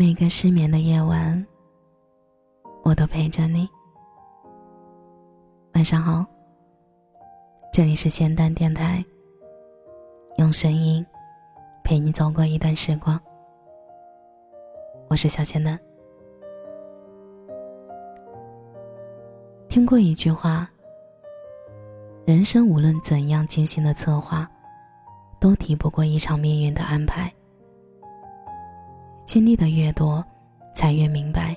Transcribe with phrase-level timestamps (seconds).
[0.00, 1.46] 每个失眠的夜晚，
[2.82, 3.68] 我都陪着你。
[5.74, 6.24] 晚上好，
[7.70, 9.04] 这里是仙丹电台，
[10.38, 11.04] 用声音
[11.84, 13.20] 陪你走过一段时光。
[15.10, 15.78] 我是小仙丹。
[19.68, 20.66] 听过一句话：
[22.24, 24.50] 人生无论怎样精心的策划，
[25.38, 27.30] 都抵不过一场命运的安排。
[29.30, 30.24] 经历的越多，
[30.74, 31.56] 才越明白。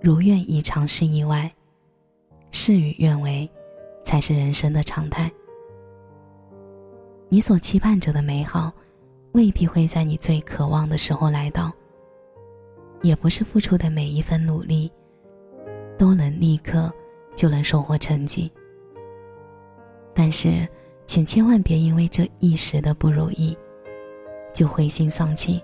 [0.00, 1.52] 如愿以偿是意外，
[2.52, 3.50] 事与愿违，
[4.04, 5.28] 才是人生的常态。
[7.28, 8.72] 你所期盼着的美好，
[9.32, 11.72] 未必会在你最渴望的时候来到。
[13.02, 14.88] 也不是付出的每一分努力，
[15.98, 16.88] 都能立刻
[17.34, 18.48] 就能收获成绩。
[20.14, 20.68] 但是，
[21.04, 23.58] 请千万别因为这一时的不如意，
[24.54, 25.60] 就灰心丧气。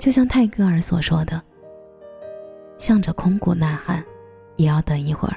[0.00, 1.40] 就像泰戈尔所说的
[2.78, 4.02] ：“向着空谷呐喊，
[4.56, 5.36] 也要等一会儿，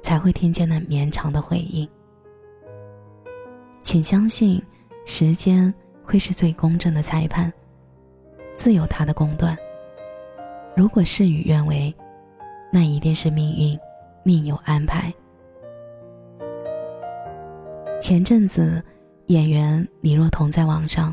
[0.00, 1.86] 才会听见那绵长的回应。”
[3.82, 4.62] 请相信，
[5.04, 7.52] 时间会是最公正的裁判，
[8.54, 9.58] 自有他的公断。
[10.76, 11.92] 如果事与愿违，
[12.72, 13.76] 那一定是命运
[14.22, 15.12] 另有安排。
[18.00, 18.80] 前阵子，
[19.26, 21.12] 演员李若彤在网上。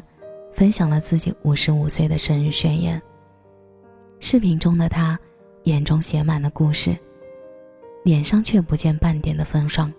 [0.54, 3.02] 分享了自己五十五岁的生日宣言。
[4.20, 5.20] 视频中的她，
[5.64, 6.98] 眼中写满了故事，
[8.04, 9.92] 脸上却不见半点的风霜。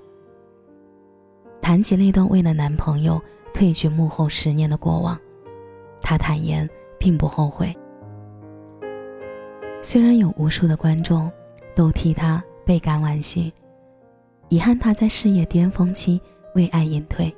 [1.60, 3.20] 谈起那段为了男朋友
[3.52, 5.18] 退居幕后十年的过往，
[6.00, 7.74] 她坦言并不后悔。
[9.82, 11.30] 虽然有无数的观众
[11.74, 13.52] 都替她倍感惋惜，
[14.48, 16.20] 遗憾她在事业巅峰期
[16.54, 17.34] 为爱隐退，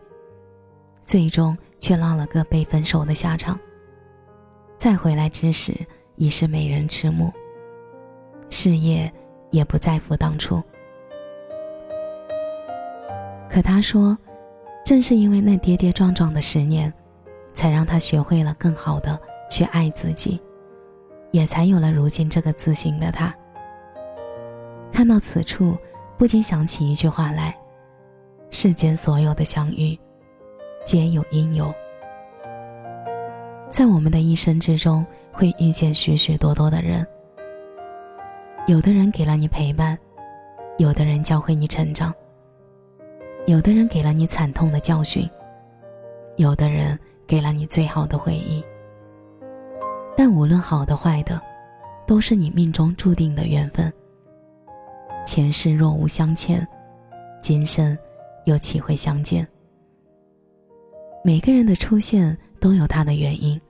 [1.03, 1.57] 最终。
[1.87, 3.57] 却落了个被分手的下场。
[4.77, 5.73] 再回来之时，
[6.17, 7.33] 已是美人迟暮，
[8.51, 9.09] 事业
[9.53, 10.61] 也不再复当初。
[13.49, 14.19] 可他说，
[14.85, 16.93] 正是因为那跌跌撞撞的十年，
[17.55, 19.17] 才让他学会了更好的
[19.49, 20.41] 去爱自己，
[21.31, 23.33] 也才有了如今这个自信的他。
[24.91, 25.79] 看到此处，
[26.19, 27.57] 不禁想起一句话来：
[28.51, 29.97] 世间所有的相遇。
[30.87, 31.75] 皆有因由，
[33.69, 37.05] 在我们的一生之中，会遇见许许多多的人。
[38.69, 39.99] 有的人给了你陪伴，
[40.79, 42.15] 有的人教会你成长，
[43.49, 45.29] 有的人给了你惨痛的教训，
[46.37, 46.97] 有的人
[47.27, 48.65] 给了你最好的回忆。
[50.17, 51.43] 但无论好的坏的，
[52.07, 53.93] 都是你命中注定的缘分。
[55.27, 56.65] 前世若无相欠，
[57.43, 57.99] 今生
[58.45, 59.45] 又岂会相见？
[61.27, 63.61] 每个人的出现都有它的原因，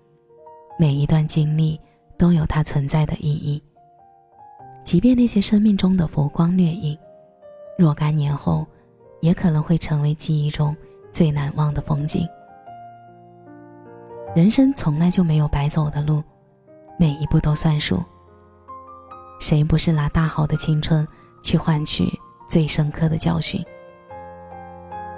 [0.79, 1.81] 每一段经历
[2.19, 3.63] 都有它存在的意义。
[4.85, 6.95] 即便那些生命中的浮光掠影，
[7.79, 8.67] 若干年后，
[9.23, 10.77] 也可能会成为记忆中
[11.11, 12.29] 最难忘的风景。
[14.35, 16.23] 人生从来就没有白走的路，
[16.99, 18.05] 每一步都算数。
[19.41, 21.09] 谁不是拿大好的青春
[21.43, 22.07] 去换取
[22.47, 23.65] 最深刻的教训？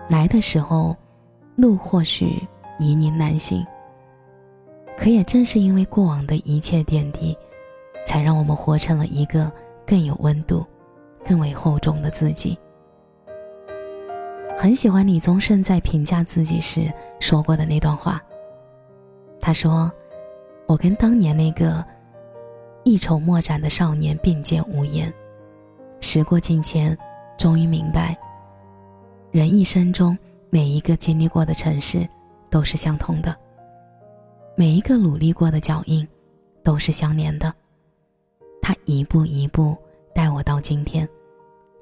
[0.08, 0.96] 来的时候。
[1.58, 2.40] 路或许
[2.78, 3.66] 泥泞难行，
[4.96, 7.36] 可也正是因为过往的一切点滴，
[8.06, 9.50] 才让我们活成了一个
[9.84, 10.64] 更有温度、
[11.24, 12.56] 更为厚重的自己。
[14.56, 18.22] 很喜欢李宗盛在评价自己时说过的那段话。
[19.40, 19.90] 他说
[20.66, 21.84] ：“我跟当年那个
[22.84, 25.12] 一筹莫展的少年并肩无言，
[26.00, 26.96] 时过境迁，
[27.36, 28.16] 终于明白，
[29.32, 30.16] 人一生中。”
[30.50, 32.08] 每一个经历过的城市，
[32.50, 33.32] 都是相同的；
[34.56, 36.06] 每一个努力过的脚印，
[36.62, 37.52] 都是相连的。
[38.62, 39.76] 他一步一步
[40.14, 41.08] 带我到今天，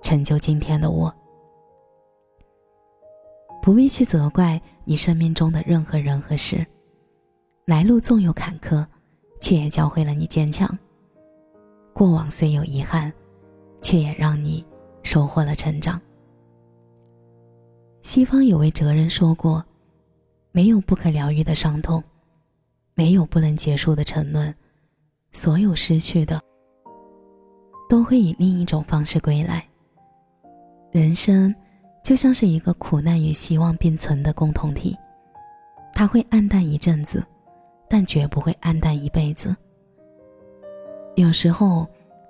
[0.02, 1.14] 成就今天的我。
[3.62, 6.64] 不必去责怪你生命中的任何人和事，
[7.64, 8.84] 来路纵有坎坷，
[9.40, 10.68] 却也教会了你坚强；
[11.92, 13.12] 过往虽有遗憾，
[13.80, 14.64] 却也让你
[15.02, 16.00] 收获了成长。
[18.06, 19.62] 西方有位哲人说过
[20.52, 22.00] ：“没有不可疗愈的伤痛，
[22.94, 24.54] 没有不能结束的沉沦，
[25.32, 26.40] 所有失去的，
[27.88, 29.66] 都会以另一种方式归来。
[30.92, 31.52] 人生
[32.04, 34.96] 就像是一个苦难与希望并存的共同体，
[35.92, 37.26] 它会暗淡一阵子，
[37.90, 39.54] 但绝不会暗淡一辈子。
[41.16, 41.84] 有时候，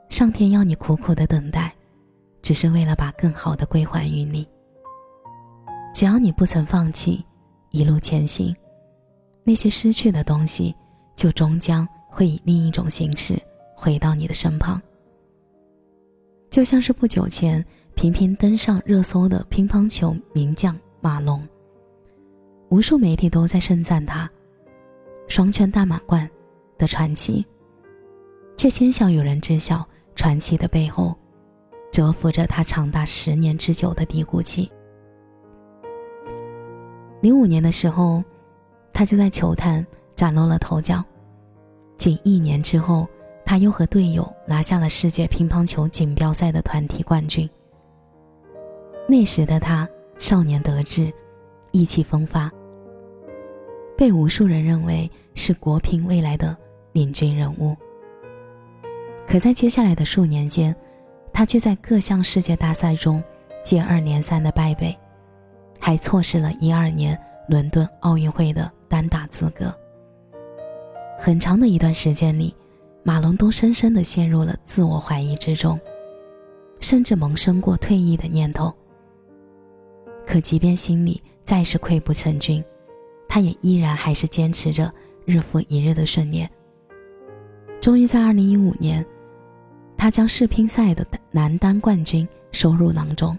[0.08, 1.70] 上天要你苦苦的等待，
[2.40, 4.48] 只是为了把更好的归还于你。”
[5.96, 7.24] 只要你不曾放弃，
[7.70, 8.54] 一路前行，
[9.44, 10.76] 那些失去的东西
[11.16, 13.40] 就终将会以另一种形式
[13.74, 14.78] 回到你的身旁。
[16.50, 17.64] 就像是不久前
[17.94, 21.42] 频频登上热搜的乒乓球名将马龙，
[22.68, 24.30] 无数媒体都在盛赞他
[25.28, 26.28] 双圈大满贯
[26.76, 27.42] 的传奇，
[28.58, 29.82] 却鲜少有人知晓
[30.14, 31.16] 传奇的背后，
[31.90, 34.70] 蛰伏着他长达十年之久的低谷期。
[37.26, 38.22] 零五年的时候，
[38.92, 39.84] 他就在球坛
[40.14, 41.04] 崭露了头角。
[41.96, 43.04] 仅一年之后，
[43.44, 47.50] 他又和队友拿下了世界乒乓球锦标赛的团体冠军。
[49.08, 49.88] 那时的他
[50.18, 51.12] 少年得志，
[51.72, 52.48] 意气风发，
[53.98, 56.56] 被无数人认为是国乒未来的
[56.92, 57.76] 领军人物。
[59.26, 60.72] 可在接下来的数年间，
[61.32, 63.20] 他却在各项世界大赛中
[63.64, 64.96] 接二连三的败北。
[65.86, 67.16] 还错失了一二年
[67.46, 69.72] 伦敦奥运会的单打资格。
[71.16, 72.52] 很长的一段时间里，
[73.04, 75.78] 马龙都深深的陷入了自我怀疑之中，
[76.80, 78.74] 甚至萌生过退役的念头。
[80.26, 82.64] 可即便心里再是溃不成军，
[83.28, 84.92] 他也依然还是坚持着
[85.24, 86.50] 日复一日的训练。
[87.80, 89.06] 终于在二零一五年，
[89.96, 93.38] 他将世乒赛的男单冠军收入囊中。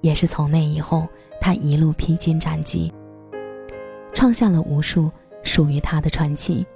[0.00, 1.06] 也是从那以后。
[1.38, 2.92] 他一路披荆斩棘，
[4.14, 5.10] 创下了无数
[5.44, 6.66] 属于他的传奇。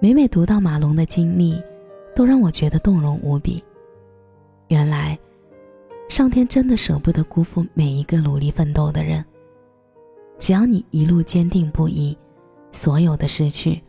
[0.00, 1.62] 每每读到马龙的经历，
[2.16, 3.62] 都让我觉得动容无比。
[4.68, 5.16] 原来，
[6.08, 9.24] 上天真的舍不得辜负每一个努力奋斗的人。
[10.38, 12.16] 只要你一路坚定不移，
[12.72, 13.80] 所有的失去，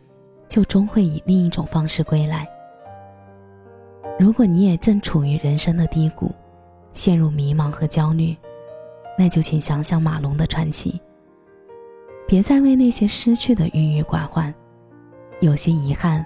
[0.48, 2.46] 就终会以另一种方式归来。
[4.20, 6.30] 如果你也正处于人生的低谷，
[6.94, 8.34] 陷入迷茫和焦虑。
[9.16, 11.00] 那就请想想马龙的传奇。
[12.26, 14.52] 别再为那些失去的郁郁寡欢，
[15.40, 16.24] 有些遗憾，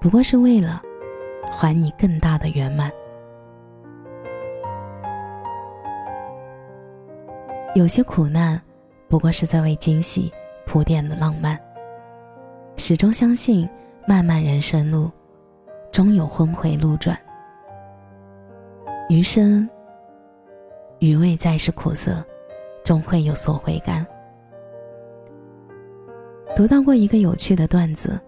[0.00, 0.82] 不过是为了
[1.50, 2.90] 还你更大的圆满。
[7.74, 8.60] 有些苦难，
[9.08, 10.32] 不过是在为惊喜
[10.66, 11.58] 铺垫的浪漫。
[12.76, 13.68] 始终相信，
[14.06, 15.10] 漫漫人生路，
[15.92, 17.16] 终有峰回路转。
[19.08, 19.66] 余生。
[20.98, 22.24] 余味再是苦涩，
[22.84, 24.06] 终会有所回甘。
[26.54, 28.18] 读到过一个有趣的段子，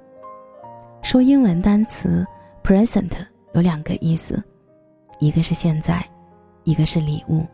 [1.03, 2.27] 说英文单词
[2.63, 3.11] present
[3.55, 4.43] 有两个意思，
[5.19, 6.05] 一个是现在，
[6.65, 7.47] 一个是礼物。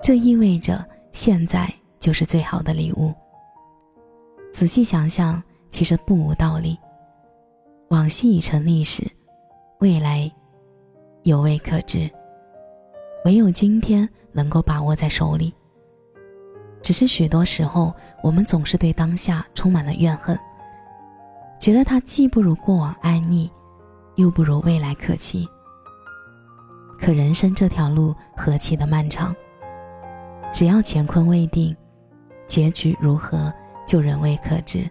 [0.00, 0.82] 这意味着
[1.12, 1.70] 现在
[2.00, 3.12] 就是最好的礼物。
[4.50, 6.78] 仔细想想，其实不无道理。
[7.88, 9.06] 往昔已成历史，
[9.80, 10.30] 未来
[11.24, 12.10] 犹未可知。
[13.24, 15.52] 唯有今天能够把握在手里。
[16.80, 20.38] 只是许多时候，我们总是对当下充满了怨恨，
[21.60, 23.50] 觉得它既不如过往安逸，
[24.14, 25.46] 又不如未来可期。
[26.98, 29.34] 可人生这条路何其的漫长，
[30.52, 31.76] 只要乾坤未定，
[32.46, 33.52] 结局如何
[33.86, 34.88] 就仍未可知。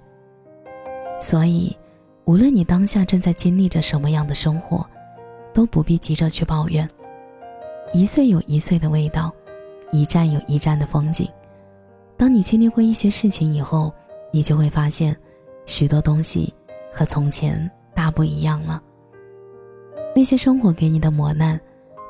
[1.19, 1.75] 所以，
[2.25, 4.87] 无论你当下正在经历着什么样的生活，
[5.53, 6.87] 都不必急着去抱怨。
[7.93, 9.33] 一岁有一岁的味道，
[9.91, 11.27] 一站有一站的风景。
[12.17, 13.93] 当你经历过一些事情以后，
[14.31, 15.15] 你就会发现，
[15.65, 16.53] 许多东西
[16.91, 18.81] 和从前大不一样了。
[20.15, 21.59] 那些生活给你的磨难，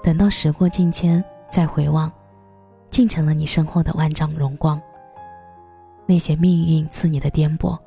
[0.04, 2.12] 等到时过境迁再回望，
[2.90, 4.82] 竟成了你身后的万丈荣光。
[6.08, 7.78] 那些命运赐你的颠簸，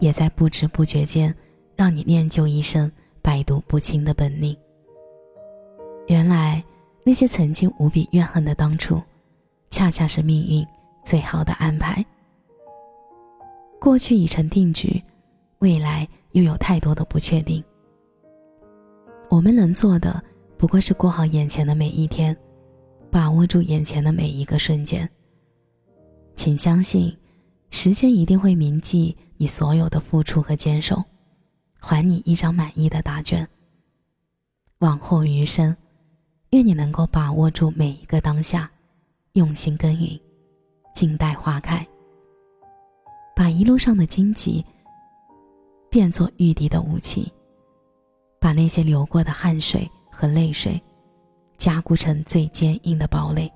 [0.00, 1.34] 也在不知不觉间，
[1.74, 4.56] 让你练就一身百毒不侵的本领。
[6.06, 6.62] 原来。
[7.06, 9.00] 那些曾经无比怨恨的当初，
[9.68, 10.66] 恰恰是命运
[11.04, 12.04] 最好的安排。
[13.78, 15.02] 过去已成定局，
[15.58, 17.62] 未来又有太多的不确定。
[19.28, 20.22] 我们能做的
[20.56, 22.34] 不过是过好眼前的每一天，
[23.10, 25.08] 把握住眼前的每一个瞬间。
[26.34, 27.14] 请相信，
[27.68, 31.04] 时间一定会铭记你所有的付出和坚守，
[31.78, 33.46] 还你一张满意的答卷。
[34.78, 35.76] 往后余生。
[36.54, 38.70] 愿你能够把握住每一个当下，
[39.32, 40.16] 用心耕耘，
[40.94, 41.84] 静待花开。
[43.34, 44.64] 把一路上的荆棘
[45.90, 47.32] 变作御敌的武器，
[48.38, 50.80] 把那些流过的汗水和泪水
[51.56, 53.52] 加固成最坚硬的堡垒。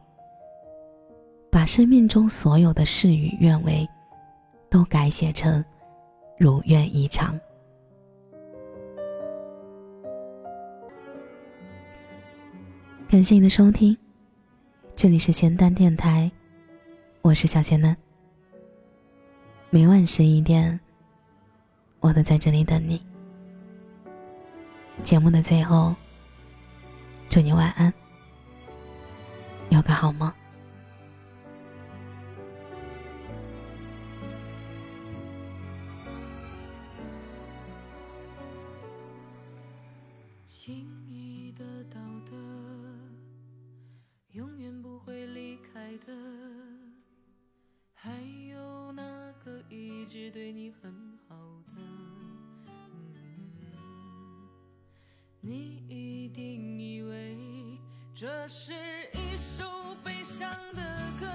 [1.52, 3.88] 把生命中所有的事与愿违
[4.68, 5.64] 都改写成
[6.36, 7.38] 如愿以偿。
[13.10, 13.96] 感谢你的收听，
[14.94, 16.30] 这里是咸蛋电台，
[17.22, 17.96] 我是小咸蛋。
[19.70, 20.78] 每晚十一点，
[22.00, 23.02] 我都在这里等你。
[25.02, 25.94] 节目的最后，
[27.30, 27.90] 祝你晚安，
[29.70, 30.30] 有个好梦。
[40.44, 41.98] 轻易得到
[42.30, 42.47] 的，
[45.88, 46.12] 爱的，
[47.94, 48.10] 还
[48.50, 50.92] 有那个一直对你很
[51.26, 51.34] 好
[51.74, 51.80] 的。
[55.40, 57.38] 你一定以为
[58.14, 58.74] 这是
[59.14, 59.64] 一首
[60.04, 60.82] 悲伤的
[61.18, 61.26] 歌，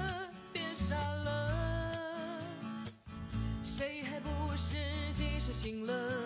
[0.51, 2.39] 别傻了，
[3.63, 4.77] 谁还不是
[5.11, 6.22] 及时醒了？